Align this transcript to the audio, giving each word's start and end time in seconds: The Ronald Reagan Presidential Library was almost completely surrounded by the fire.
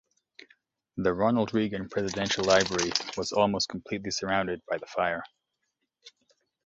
The 0.97 1.13
Ronald 1.13 1.53
Reagan 1.53 1.87
Presidential 1.87 2.43
Library 2.43 2.91
was 3.17 3.31
almost 3.33 3.69
completely 3.69 4.09
surrounded 4.09 4.59
by 4.67 4.79
the 4.79 4.87
fire. 4.87 5.21